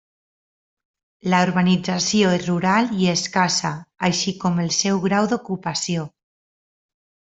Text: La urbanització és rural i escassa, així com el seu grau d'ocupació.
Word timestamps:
La 1.33 1.41
urbanització 1.47 2.31
és 2.37 2.47
rural 2.51 2.89
i 3.03 3.07
escassa, 3.11 3.71
així 4.09 4.33
com 4.45 4.59
el 4.65 4.73
seu 4.79 5.03
grau 5.05 5.29
d'ocupació. 5.35 6.09